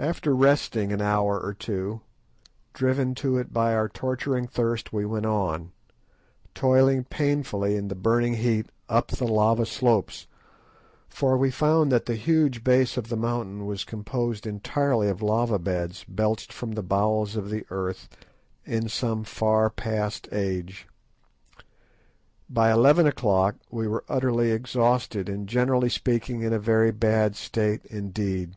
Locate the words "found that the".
11.52-12.16